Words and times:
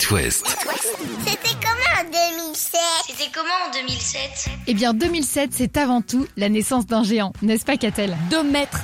C'était 0.00 1.54
comment 1.60 1.97
en 1.98 2.04
2007 2.04 2.80
C'était 3.06 3.30
comment 3.32 3.48
en 3.68 3.72
2007 3.72 4.50
Eh 4.66 4.74
bien 4.74 4.94
2007, 4.94 5.50
c'est 5.52 5.76
avant 5.76 6.00
tout 6.02 6.26
la 6.36 6.48
naissance 6.48 6.86
d'un 6.86 7.02
géant, 7.02 7.32
n'est-ce 7.42 7.64
pas 7.64 7.76
Catel? 7.76 8.16
2 8.30 8.42
mètres 8.44 8.82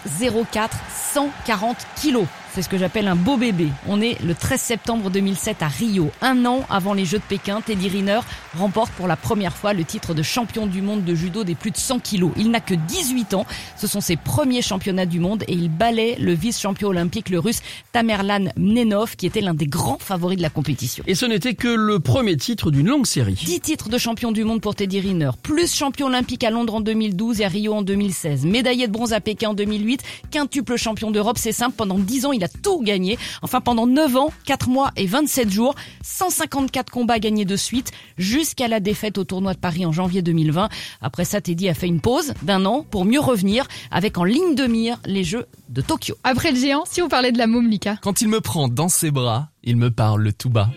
04, 0.50 0.76
140 1.14 1.76
kilos. 2.00 2.26
C'est 2.54 2.62
ce 2.62 2.68
que 2.68 2.78
j'appelle 2.78 3.08
un 3.08 3.16
beau 3.16 3.36
bébé. 3.36 3.66
On 3.88 4.00
est 4.00 4.16
le 4.22 4.32
13 4.32 4.60
septembre 4.60 5.10
2007 5.10 5.60
à 5.64 5.66
Rio. 5.66 6.12
Un 6.22 6.46
an 6.46 6.64
avant 6.70 6.94
les 6.94 7.04
Jeux 7.04 7.18
de 7.18 7.24
Pékin, 7.24 7.60
Teddy 7.60 7.88
Riner 7.88 8.20
remporte 8.56 8.92
pour 8.92 9.08
la 9.08 9.16
première 9.16 9.56
fois 9.56 9.72
le 9.72 9.82
titre 9.82 10.14
de 10.14 10.22
champion 10.22 10.68
du 10.68 10.80
monde 10.80 11.04
de 11.04 11.16
judo 11.16 11.42
des 11.42 11.56
plus 11.56 11.72
de 11.72 11.76
100 11.76 11.98
kilos. 11.98 12.30
Il 12.36 12.52
n'a 12.52 12.60
que 12.60 12.74
18 12.74 13.34
ans. 13.34 13.44
Ce 13.76 13.88
sont 13.88 14.00
ses 14.00 14.14
premiers 14.14 14.62
championnats 14.62 15.04
du 15.04 15.18
monde 15.18 15.42
et 15.48 15.52
il 15.52 15.68
balaie 15.68 16.14
le 16.20 16.32
vice-champion 16.32 16.90
olympique, 16.90 17.28
le 17.28 17.40
russe 17.40 17.60
Tamerlan 17.90 18.44
Mnenov, 18.56 19.16
qui 19.16 19.26
était 19.26 19.40
l'un 19.40 19.54
des 19.54 19.66
grands 19.66 19.98
favoris 19.98 20.36
de 20.36 20.42
la 20.42 20.50
compétition. 20.50 21.02
Et 21.08 21.16
ce 21.16 21.26
n'était 21.26 21.54
que 21.54 21.66
le 21.66 21.98
premier 21.98 22.36
titre 22.36 22.70
d'une 22.70 22.86
longue 22.86 23.03
série. 23.04 23.34
10 23.34 23.60
titres 23.60 23.88
de 23.88 23.98
champion 23.98 24.32
du 24.32 24.44
monde 24.44 24.60
pour 24.60 24.74
Teddy 24.74 25.00
Riner, 25.00 25.30
plus 25.42 25.72
champion 25.72 26.06
olympique 26.06 26.44
à 26.44 26.50
Londres 26.50 26.74
en 26.74 26.80
2012 26.80 27.40
et 27.40 27.44
à 27.44 27.48
Rio 27.48 27.74
en 27.74 27.82
2016, 27.82 28.46
médaillé 28.46 28.86
de 28.86 28.92
bronze 28.92 29.12
à 29.12 29.20
Pékin 29.20 29.50
en 29.50 29.54
2008, 29.54 30.02
quintuple 30.30 30.76
champion 30.76 31.10
d'Europe, 31.10 31.38
c'est 31.38 31.52
simple, 31.52 31.74
pendant 31.76 31.98
10 31.98 32.26
ans 32.26 32.32
il 32.32 32.44
a 32.44 32.48
tout 32.48 32.80
gagné. 32.82 33.18
Enfin 33.42 33.60
pendant 33.60 33.86
9 33.86 34.16
ans, 34.16 34.32
4 34.44 34.68
mois 34.68 34.90
et 34.96 35.06
27 35.06 35.50
jours, 35.50 35.74
154 36.02 36.90
combats 36.90 37.18
gagnés 37.18 37.44
de 37.44 37.56
suite, 37.56 37.92
jusqu'à 38.18 38.68
la 38.68 38.80
défaite 38.80 39.18
au 39.18 39.24
tournoi 39.24 39.54
de 39.54 39.58
Paris 39.58 39.86
en 39.86 39.92
janvier 39.92 40.22
2020. 40.22 40.68
Après 41.00 41.24
ça, 41.24 41.40
Teddy 41.40 41.68
a 41.68 41.74
fait 41.74 41.88
une 41.88 42.00
pause 42.00 42.34
d'un 42.42 42.64
an 42.64 42.84
pour 42.90 43.04
mieux 43.04 43.20
revenir 43.20 43.66
avec 43.90 44.18
en 44.18 44.24
ligne 44.24 44.54
de 44.54 44.66
mire 44.66 45.00
les 45.06 45.24
Jeux 45.24 45.46
de 45.68 45.80
Tokyo. 45.80 46.14
Après 46.24 46.52
le 46.52 46.58
géant, 46.58 46.84
si 46.86 47.02
on 47.02 47.08
parlait 47.08 47.32
de 47.32 47.38
la 47.38 47.46
môme 47.46 47.70
Quand 48.02 48.20
il 48.20 48.28
me 48.28 48.40
prend 48.40 48.68
dans 48.68 48.88
ses 48.88 49.10
bras, 49.10 49.48
il 49.62 49.76
me 49.76 49.90
parle 49.90 50.32
tout 50.32 50.50
bas. 50.50 50.70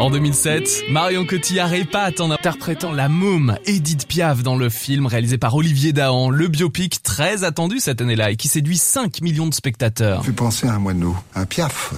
En 0.00 0.10
2007, 0.10 0.84
Marion 0.90 1.26
Cotillard 1.26 1.74
épate 1.74 2.20
en 2.20 2.30
interprétant 2.30 2.92
la 2.92 3.08
môme 3.08 3.58
Edith 3.66 4.06
Piaf 4.06 4.44
dans 4.44 4.56
le 4.56 4.68
film 4.68 5.06
réalisé 5.06 5.38
par 5.38 5.56
Olivier 5.56 5.92
Dahan, 5.92 6.30
le 6.30 6.46
biopic 6.46 7.02
très 7.02 7.42
attendu 7.42 7.80
cette 7.80 8.00
année-là 8.00 8.30
et 8.30 8.36
qui 8.36 8.46
séduit 8.46 8.78
5 8.78 9.20
millions 9.22 9.48
de 9.48 9.54
spectateurs. 9.54 10.24
fait 10.24 10.32
penser 10.32 10.68
à 10.68 10.74
un 10.74 10.78
moineau, 10.78 11.16
un 11.34 11.46
piaf, 11.46 11.94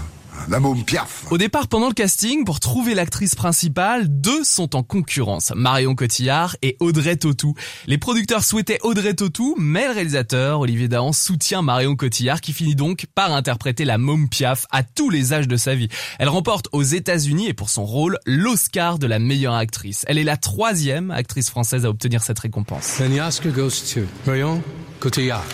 la 0.48 0.60
môme 0.60 0.84
piaf. 0.84 1.24
Au 1.30 1.38
départ, 1.38 1.68
pendant 1.68 1.88
le 1.88 1.94
casting, 1.94 2.44
pour 2.44 2.60
trouver 2.60 2.94
l'actrice 2.94 3.34
principale, 3.34 4.06
deux 4.08 4.44
sont 4.44 4.76
en 4.76 4.82
concurrence, 4.82 5.52
Marion 5.54 5.94
Cotillard 5.94 6.56
et 6.62 6.76
Audrey 6.80 7.16
Tautou. 7.16 7.54
Les 7.86 7.98
producteurs 7.98 8.44
souhaitaient 8.44 8.78
Audrey 8.82 9.14
Tautou, 9.14 9.54
mais 9.58 9.86
le 9.86 9.94
réalisateur, 9.94 10.60
Olivier 10.60 10.88
Dahan, 10.88 11.12
soutient 11.12 11.62
Marion 11.62 11.96
Cotillard 11.96 12.40
qui 12.40 12.52
finit 12.52 12.74
donc 12.74 13.06
par 13.14 13.32
interpréter 13.32 13.84
la 13.84 13.98
môme 13.98 14.28
Piaf 14.28 14.66
à 14.70 14.82
tous 14.82 15.10
les 15.10 15.32
âges 15.32 15.48
de 15.48 15.56
sa 15.56 15.74
vie. 15.74 15.88
Elle 16.18 16.28
remporte 16.28 16.68
aux 16.72 16.82
États-Unis 16.82 17.48
et 17.48 17.54
pour 17.54 17.70
son 17.70 17.84
rôle, 17.84 18.18
l'Oscar 18.24 18.98
de 18.98 19.06
la 19.06 19.18
meilleure 19.18 19.54
actrice. 19.54 20.04
Elle 20.08 20.18
est 20.18 20.24
la 20.24 20.36
troisième 20.36 21.10
actrice 21.10 21.50
française 21.50 21.84
à 21.84 21.90
obtenir 21.90 22.22
cette 22.22 22.38
récompense. 22.38 22.96
Then 22.98 23.16
the 23.16 23.20
Oscar 23.20 23.52
goes 23.52 23.94
to 23.94 24.00
Marion 24.26 24.62
Cotillard. 25.00 25.44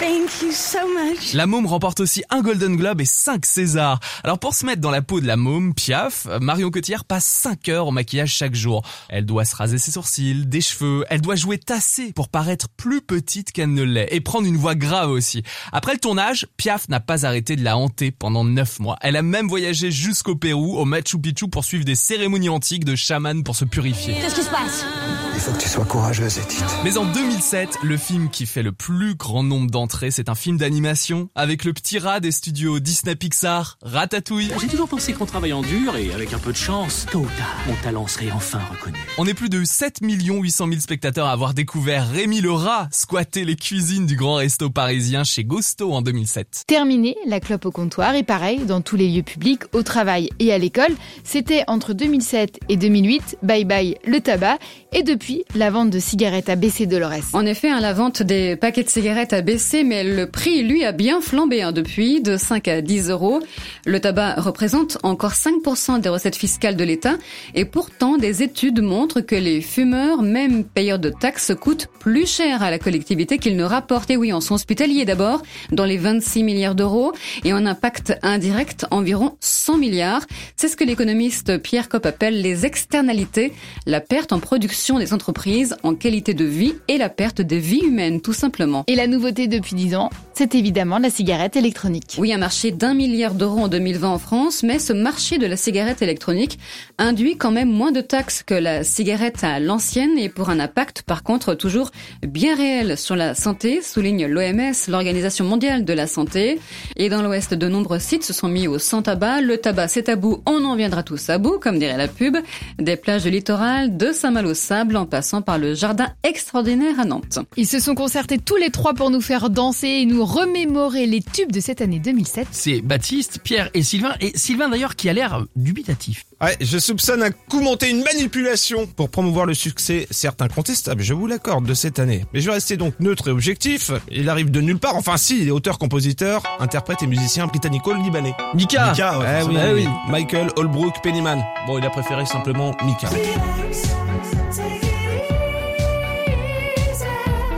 Thank 0.00 0.42
you 0.42 0.52
so 0.52 0.78
much. 0.86 1.32
La 1.34 1.48
môme 1.48 1.66
remporte 1.66 1.98
aussi 1.98 2.22
un 2.30 2.40
Golden 2.40 2.76
Globe 2.76 3.00
et 3.00 3.04
5 3.04 3.44
Césars. 3.44 3.98
Alors 4.22 4.38
pour 4.38 4.54
se 4.54 4.64
mettre 4.64 4.80
dans 4.80 4.92
la 4.92 5.02
peau 5.02 5.20
de 5.20 5.26
la 5.26 5.36
môme, 5.36 5.74
Piaf, 5.74 6.28
Marion 6.40 6.70
Cotillard 6.70 7.04
passe 7.04 7.24
5 7.24 7.68
heures 7.68 7.88
au 7.88 7.90
maquillage 7.90 8.32
chaque 8.32 8.54
jour. 8.54 8.82
Elle 9.08 9.26
doit 9.26 9.44
se 9.44 9.56
raser 9.56 9.76
ses 9.78 9.90
sourcils, 9.90 10.46
des 10.46 10.60
cheveux, 10.60 11.04
elle 11.10 11.20
doit 11.20 11.34
jouer 11.34 11.58
tassée 11.58 12.12
pour 12.12 12.28
paraître 12.28 12.68
plus 12.68 13.00
petite 13.00 13.50
qu'elle 13.50 13.74
ne 13.74 13.82
l'est 13.82 14.06
et 14.12 14.20
prendre 14.20 14.46
une 14.46 14.56
voix 14.56 14.76
grave 14.76 15.10
aussi. 15.10 15.42
Après 15.72 15.94
le 15.94 15.98
tournage, 15.98 16.46
Piaf 16.56 16.88
n'a 16.88 17.00
pas 17.00 17.26
arrêté 17.26 17.56
de 17.56 17.64
la 17.64 17.76
hanter 17.76 18.12
pendant 18.12 18.44
9 18.44 18.78
mois. 18.78 18.98
Elle 19.00 19.16
a 19.16 19.22
même 19.22 19.48
voyagé 19.48 19.90
jusqu'au 19.90 20.36
Pérou, 20.36 20.78
au 20.78 20.84
Machu 20.84 21.18
Picchu 21.18 21.48
pour 21.48 21.64
suivre 21.64 21.84
des 21.84 21.96
cérémonies 21.96 22.50
antiques 22.50 22.84
de 22.84 22.94
chamans 22.94 23.42
pour 23.42 23.56
se 23.56 23.64
purifier. 23.64 24.14
Qu'est-ce 24.20 24.36
qui 24.36 24.42
se 24.42 24.50
passe? 24.50 24.84
Il 25.34 25.40
faut 25.40 25.52
que 25.52 25.60
tu 25.60 25.68
sois 25.68 25.84
courageuse, 25.84 26.38
Edith. 26.38 26.64
Mais 26.84 26.98
en 26.98 27.04
2007, 27.04 27.78
le 27.82 27.96
film 27.96 28.30
qui 28.30 28.46
fait 28.46 28.62
le 28.62 28.72
plus 28.72 29.16
grand 29.16 29.42
nombre 29.42 29.68
d'entrées, 29.68 29.87
c'est 30.10 30.28
un 30.28 30.34
film 30.34 30.56
d'animation 30.56 31.28
avec 31.34 31.64
le 31.64 31.72
petit 31.72 31.98
rat 31.98 32.20
des 32.20 32.32
studios 32.32 32.78
Disney 32.80 33.16
Pixar, 33.16 33.78
Ratatouille. 33.82 34.50
J'ai 34.60 34.66
toujours 34.66 34.88
pensé 34.88 35.12
qu'en 35.12 35.26
travaillant 35.26 35.62
dur 35.62 35.96
et 35.96 36.12
avec 36.12 36.32
un 36.32 36.38
peu 36.38 36.52
de 36.52 36.56
chance, 36.56 37.06
tôt 37.10 37.20
ou 37.20 37.26
tard, 37.38 37.56
mon 37.66 37.74
talent 37.82 38.06
serait 38.06 38.30
enfin 38.30 38.60
reconnu. 38.70 38.98
On 39.18 39.26
est 39.26 39.34
plus 39.34 39.48
de 39.48 39.64
7 39.64 39.98
800 40.02 40.68
000 40.68 40.80
spectateurs 40.80 41.26
à 41.26 41.32
avoir 41.32 41.54
découvert 41.54 42.08
Rémi 42.08 42.40
le 42.40 42.52
rat 42.52 42.88
squatter 42.90 43.44
les 43.44 43.56
cuisines 43.56 44.06
du 44.06 44.16
grand 44.16 44.34
resto 44.34 44.70
parisien 44.70 45.24
chez 45.24 45.44
Gusto 45.44 45.92
en 45.92 46.02
2007. 46.02 46.64
Terminé, 46.66 47.16
la 47.26 47.40
clope 47.40 47.66
au 47.66 47.70
comptoir 47.70 48.14
et 48.14 48.22
pareil 48.22 48.60
dans 48.66 48.80
tous 48.80 48.96
les 48.96 49.08
lieux 49.08 49.22
publics, 49.22 49.62
au 49.72 49.82
travail 49.82 50.30
et 50.38 50.52
à 50.52 50.58
l'école. 50.58 50.94
C'était 51.24 51.64
entre 51.66 51.92
2007 51.92 52.60
et 52.68 52.76
2008, 52.76 53.38
bye 53.42 53.64
bye 53.64 53.96
le 54.04 54.20
tabac 54.20 54.58
et 54.92 55.02
depuis, 55.02 55.44
la 55.54 55.70
vente 55.70 55.90
de 55.90 55.98
cigarettes 55.98 56.48
a 56.48 56.56
baissé 56.56 56.86
Dolores. 56.86 57.34
En 57.34 57.44
effet, 57.44 57.68
hein, 57.68 57.80
la 57.80 57.92
vente 57.92 58.22
des 58.22 58.56
paquets 58.56 58.82
de 58.82 58.88
cigarettes 58.88 59.34
a 59.34 59.42
baissé, 59.42 59.77
mais 59.84 60.04
le 60.04 60.26
prix, 60.26 60.62
lui, 60.62 60.84
a 60.84 60.92
bien 60.92 61.20
flambé 61.20 61.62
hein, 61.62 61.72
depuis, 61.72 62.20
de 62.20 62.36
5 62.36 62.68
à 62.68 62.80
10 62.80 63.10
euros. 63.10 63.40
Le 63.86 64.00
tabac 64.00 64.34
représente 64.36 64.98
encore 65.02 65.32
5% 65.32 66.00
des 66.00 66.08
recettes 66.08 66.36
fiscales 66.36 66.76
de 66.76 66.84
l'État, 66.84 67.16
et 67.54 67.64
pourtant, 67.64 68.16
des 68.16 68.42
études 68.42 68.80
montrent 68.80 69.20
que 69.20 69.34
les 69.34 69.60
fumeurs, 69.60 70.22
même 70.22 70.64
payeurs 70.64 70.98
de 70.98 71.10
taxes, 71.10 71.52
coûtent 71.58 71.88
plus 71.98 72.26
cher 72.26 72.62
à 72.62 72.70
la 72.70 72.78
collectivité 72.78 73.38
qu'ils 73.38 73.56
ne 73.56 73.64
rapportent. 73.64 74.10
Et 74.10 74.16
oui, 74.16 74.32
en 74.32 74.40
sont 74.40 74.54
hospitaliers 74.54 75.04
d'abord, 75.04 75.42
dans 75.72 75.84
les 75.84 75.96
26 75.96 76.42
milliards 76.42 76.74
d'euros, 76.74 77.12
et 77.44 77.52
en 77.52 77.66
impact 77.66 78.14
indirect, 78.22 78.86
environ 78.90 79.36
100 79.40 79.78
milliards. 79.78 80.26
C'est 80.56 80.68
ce 80.68 80.76
que 80.76 80.84
l'économiste 80.84 81.58
Pierre 81.58 81.88
Kopp 81.88 82.06
appelle 82.06 82.40
les 82.40 82.66
externalités, 82.66 83.52
la 83.86 84.00
perte 84.00 84.32
en 84.32 84.40
production 84.40 84.98
des 84.98 85.12
entreprises, 85.12 85.76
en 85.82 85.94
qualité 85.94 86.34
de 86.34 86.44
vie, 86.44 86.74
et 86.88 86.98
la 86.98 87.08
perte 87.08 87.40
des 87.40 87.58
vies 87.58 87.84
humaines, 87.84 88.20
tout 88.20 88.32
simplement. 88.32 88.84
Et 88.86 88.96
la 88.96 89.06
nouveauté 89.06 89.46
depuis 89.46 89.67
10 89.74 89.96
ans, 89.96 90.10
c'est 90.34 90.54
évidemment 90.54 90.98
la 90.98 91.10
cigarette 91.10 91.56
électronique. 91.56 92.16
Oui, 92.18 92.32
un 92.32 92.38
marché 92.38 92.70
d'un 92.70 92.94
milliard 92.94 93.34
d'euros 93.34 93.60
en 93.60 93.68
2020 93.68 94.08
en 94.08 94.18
France, 94.18 94.62
mais 94.62 94.78
ce 94.78 94.92
marché 94.92 95.38
de 95.38 95.46
la 95.46 95.56
cigarette 95.56 96.02
électronique 96.02 96.58
induit 96.98 97.36
quand 97.36 97.50
même 97.50 97.70
moins 97.70 97.92
de 97.92 98.00
taxes 98.00 98.42
que 98.42 98.54
la 98.54 98.84
cigarette 98.84 99.42
à 99.42 99.60
l'ancienne 99.60 100.16
et 100.16 100.28
pour 100.28 100.50
un 100.50 100.60
impact 100.60 101.02
par 101.02 101.22
contre 101.22 101.54
toujours 101.54 101.90
bien 102.22 102.54
réel 102.54 102.96
sur 102.96 103.16
la 103.16 103.34
santé, 103.34 103.82
souligne 103.82 104.26
l'OMS, 104.26 104.74
l'Organisation 104.88 105.44
mondiale 105.44 105.84
de 105.84 105.92
la 105.92 106.06
santé. 106.06 106.60
Et 106.96 107.08
dans 107.08 107.22
l'Ouest, 107.22 107.54
de 107.54 107.68
nombreux 107.68 107.98
sites 107.98 108.24
se 108.24 108.32
sont 108.32 108.48
mis 108.48 108.68
au 108.68 108.78
sans 108.78 109.02
tabac. 109.02 109.40
Le 109.40 109.58
tabac, 109.58 109.88
c'est 109.88 110.04
tabou, 110.04 110.42
on 110.46 110.64
en 110.64 110.76
viendra 110.76 111.02
tous 111.02 111.28
à 111.30 111.38
bout, 111.38 111.58
comme 111.58 111.78
dirait 111.78 111.96
la 111.96 112.08
pub. 112.08 112.36
Des 112.78 112.96
plages 112.96 113.24
de 113.24 113.30
littoral, 113.30 113.96
de 113.96 114.12
Saint-Malo 114.12 114.54
sable 114.54 114.96
en 114.96 115.06
passant 115.06 115.42
par 115.42 115.58
le 115.58 115.74
jardin 115.74 116.08
extraordinaire 116.22 117.00
à 117.00 117.04
Nantes. 117.04 117.38
Ils 117.56 117.66
se 117.66 117.80
sont 117.80 117.94
concertés 117.94 118.38
tous 118.38 118.56
les 118.56 118.70
trois 118.70 118.94
pour 118.94 119.10
nous 119.10 119.20
faire 119.20 119.50
danser 119.58 119.88
et 119.88 120.06
nous 120.06 120.24
remémorer 120.24 121.06
les 121.06 121.20
tubes 121.20 121.50
de 121.50 121.58
cette 121.58 121.80
année 121.80 121.98
2007. 121.98 122.46
C'est 122.52 122.80
Baptiste, 122.80 123.40
Pierre 123.42 123.70
et 123.74 123.82
Sylvain. 123.82 124.14
Et 124.20 124.30
Sylvain 124.38 124.68
d'ailleurs 124.68 124.94
qui 124.94 125.08
a 125.08 125.12
l'air 125.12 125.44
dubitatif. 125.56 126.26
Ouais, 126.40 126.56
je 126.60 126.78
soupçonne 126.78 127.24
un 127.24 127.32
coup 127.32 127.60
monté, 127.60 127.90
une 127.90 128.04
manipulation 128.04 128.86
pour 128.86 129.10
promouvoir 129.10 129.46
le 129.46 129.54
succès, 129.54 130.06
certes 130.12 130.42
incontestable, 130.42 131.02
je 131.02 131.12
vous 131.12 131.26
l'accorde, 131.26 131.66
de 131.66 131.74
cette 131.74 131.98
année. 131.98 132.24
Mais 132.32 132.40
je 132.40 132.46
vais 132.46 132.52
rester 132.52 132.76
donc 132.76 132.94
neutre 133.00 133.26
et 133.26 133.30
objectif. 133.32 133.90
Il 134.12 134.28
arrive 134.28 134.52
de 134.52 134.60
nulle 134.60 134.78
part. 134.78 134.94
Enfin 134.94 135.16
si, 135.16 135.40
il 135.40 135.48
est 135.48 135.50
auteur, 135.50 135.80
compositeur, 135.80 136.44
interprète 136.60 137.02
et 137.02 137.08
musicien 137.08 137.48
britannico-libanais. 137.48 138.34
Mika 138.54 138.90
Mika, 138.92 139.18
ouais, 139.18 139.40
Eh 139.42 139.44
oui, 139.44 139.56
oui. 139.74 139.88
Michael 140.08 140.52
Holbrook 140.54 141.02
Pennyman. 141.02 141.44
Bon, 141.66 141.78
il 141.78 141.84
a 141.84 141.90
préféré 141.90 142.26
simplement 142.26 142.76
Mika. 142.84 143.08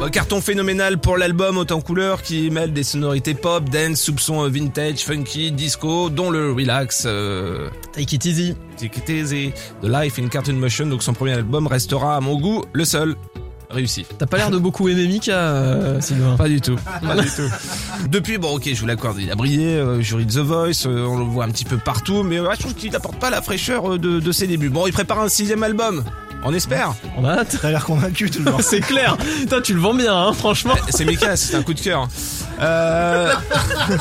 Carton 0.09 0.41
phénoménal 0.41 0.99
pour 0.99 1.17
l'album 1.19 1.59
Autant 1.59 1.81
Couleur 1.81 2.23
qui 2.23 2.51
mêle 2.51 2.73
des 2.73 2.83
sonorités 2.83 3.35
pop, 3.35 3.69
dance, 3.69 4.01
soupçons 4.01 4.45
euh, 4.45 4.49
vintage, 4.49 5.01
funky, 5.01 5.53
disco, 5.53 6.09
dont 6.11 6.31
le 6.31 6.53
relax, 6.53 7.05
euh, 7.07 7.69
Take 7.93 8.17
it 8.17 8.25
easy. 8.25 8.57
Take 8.77 8.99
It 8.99 9.09
Easy, 9.11 9.53
The 9.83 9.87
Life 9.87 10.19
in 10.19 10.29
Cartoon 10.29 10.55
Motion, 10.55 10.87
donc 10.87 11.03
son 11.03 11.13
premier 11.13 11.33
album 11.35 11.67
restera 11.67 12.17
à 12.17 12.21
mon 12.21 12.41
goût 12.41 12.65
le 12.73 12.85
seul 12.85 13.15
réussi. 13.69 14.05
T'as 14.19 14.27
pas 14.27 14.39
l'air 14.39 14.51
de 14.51 14.59
beaucoup 14.59 14.89
aimer 14.89 15.07
Mika, 15.07 15.33
euh, 15.39 16.01
Sylvain. 16.01 16.37
Pas 16.37 16.49
du 16.49 16.61
tout, 16.61 16.77
pas 17.03 17.17
du 17.17 17.29
tout. 17.29 17.49
Depuis, 18.09 18.39
bon 18.39 18.57
ok, 18.57 18.69
je 18.73 18.81
vous 18.81 18.87
l'accorde, 18.87 19.19
il 19.21 19.31
a 19.31 19.35
brillé, 19.35 19.67
euh, 19.77 20.01
jury 20.01 20.27
de 20.27 20.33
The 20.33 20.39
Voice, 20.39 20.87
euh, 20.87 21.07
on 21.07 21.19
le 21.19 21.25
voit 21.25 21.45
un 21.45 21.51
petit 21.51 21.65
peu 21.65 21.77
partout, 21.77 22.23
mais 22.23 22.39
je 22.39 22.59
trouve 22.59 22.75
qu'il 22.75 22.91
n'apporte 22.91 23.17
pas 23.17 23.31
la 23.31 23.43
fraîcheur 23.43 23.95
euh, 23.95 23.99
de, 23.99 24.19
de 24.19 24.33
ses 24.33 24.47
débuts. 24.47 24.71
Bon, 24.71 24.87
il 24.87 24.93
prépare 24.93 25.21
un 25.21 25.29
sixième 25.29 25.63
album, 25.63 26.03
on 26.45 26.55
espère. 26.55 26.95
On 27.17 27.25
a 27.25 27.39
hâte. 27.39 27.59
T'as 27.61 27.71
l'air 27.71 27.85
convaincu 27.85 28.31
toujours. 28.31 28.61
C'est 28.63 28.81
clair. 28.81 29.17
Putain, 29.17 29.61
tu 29.61 29.75
le 29.75 29.81
vends 29.81 29.95
bien, 29.95 30.15
hein, 30.15 30.33
franchement. 30.33 30.75
C'est 30.91 31.05
Mika, 31.05 31.37
c'est 31.37 31.57
un 31.57 31.63
coup 31.63 31.75
de 31.75 31.81
cœur. 31.81 32.09
Euh... 32.61 33.33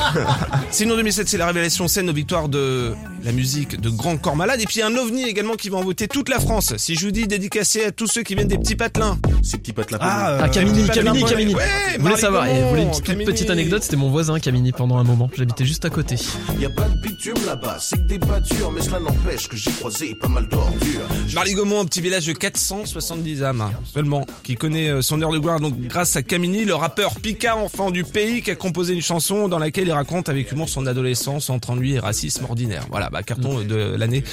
Sinon 0.70 0.96
2007 0.96 1.28
c'est 1.28 1.38
la 1.38 1.46
révélation 1.46 1.88
scène 1.88 2.10
aux 2.10 2.12
victoires 2.12 2.48
de 2.48 2.94
la 3.22 3.32
musique 3.32 3.80
de 3.80 3.90
Grand 3.90 4.16
Corps 4.16 4.36
Malade 4.36 4.60
et 4.60 4.66
puis 4.66 4.82
un 4.82 4.94
ovni 4.96 5.24
également 5.28 5.54
qui 5.54 5.68
va 5.68 5.78
envoûter 5.78 6.08
toute 6.08 6.28
la 6.28 6.40
France. 6.40 6.74
Si 6.76 6.94
je 6.94 7.04
vous 7.06 7.10
dis 7.12 7.26
dédicacé 7.26 7.84
à 7.84 7.90
tous 7.92 8.06
ceux 8.06 8.22
qui 8.22 8.34
viennent 8.34 8.48
des 8.48 8.58
petits 8.58 8.76
patelins. 8.76 9.18
Ces 9.42 9.58
petits 9.58 9.72
patelins. 9.72 9.98
Ah, 10.00 10.38
Ah, 10.42 10.48
Camini, 10.48 10.86
Camini, 10.88 11.24
Camini. 11.24 11.54
Ouais, 11.54 11.62
Vous 11.98 12.02
voulez 12.06 12.16
savoir, 12.16 12.46
Gaumont, 12.46 12.62
vous 12.62 12.68
voulez 12.70 12.82
une 12.82 13.24
petite, 13.24 13.50
anecdote, 13.50 13.82
c'était 13.82 13.96
mon 13.96 14.10
voisin 14.10 14.38
Camini 14.40 14.72
pendant 14.72 14.96
un 14.98 15.04
moment. 15.04 15.30
J'habitais 15.36 15.64
juste 15.64 15.84
à 15.84 15.90
côté. 15.90 16.16
Y 16.58 16.64
a 16.66 16.70
pas 16.70 16.88
de 16.88 17.00
bitume 17.00 17.34
là-bas, 17.46 17.78
c'est 17.80 17.96
que 17.96 18.06
des 18.08 18.18
battures, 18.18 18.72
mais 18.72 18.80
cela 18.80 19.00
n'empêche 19.00 19.48
que 19.48 19.56
j'ai 19.56 19.70
croisé 19.72 20.14
pas 20.14 20.28
mal 20.28 20.48
d'ordures. 20.48 21.00
Marly 21.34 21.54
Gaumont, 21.54 21.80
un 21.80 21.84
petit 21.84 22.00
village 22.00 22.26
de 22.26 22.32
470 22.32 23.42
âmes 23.42 23.60
hein, 23.60 23.72
seulement, 23.92 24.26
qui 24.42 24.54
connaît 24.54 24.88
euh, 24.88 25.02
son 25.02 25.20
heure 25.22 25.32
de 25.32 25.38
gloire 25.38 25.60
donc 25.60 25.78
grâce 25.80 26.16
à 26.16 26.22
Camini, 26.22 26.64
le 26.64 26.74
rappeur 26.74 27.14
Pika, 27.20 27.56
enfant 27.56 27.90
du 27.90 28.04
pays, 28.04 28.42
qui 28.42 28.50
a 28.50 28.54
composé 28.56 28.94
une 28.94 29.02
chanson 29.02 29.48
dans 29.48 29.58
laquelle 29.58 29.86
il 29.88 29.92
raconte 29.92 30.28
avec 30.28 30.50
humour 30.52 30.68
son 30.68 30.86
adolescence 30.86 31.50
entre 31.50 31.70
ennui 31.70 31.94
et 31.94 31.98
racisme 31.98 32.44
ordinaire. 32.44 32.86
Voilà, 32.90 33.09
bah 33.10 33.22
carton 33.22 33.62
de 33.62 33.96
l'année 33.96 34.24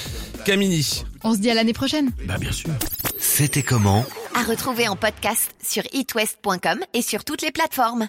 Camini. 0.44 1.04
On 1.24 1.34
se 1.34 1.38
dit 1.38 1.50
à 1.50 1.54
l'année 1.54 1.72
prochaine. 1.72 2.10
Bah 2.26 2.38
bien 2.38 2.52
sûr. 2.52 2.70
C'était 3.18 3.62
comment? 3.62 4.04
À 4.34 4.42
retrouver 4.42 4.88
en 4.88 4.96
podcast 4.96 5.54
sur 5.62 5.82
itwest.com 5.92 6.80
et 6.94 7.02
sur 7.02 7.24
toutes 7.24 7.42
les 7.42 7.50
plateformes. 7.50 8.08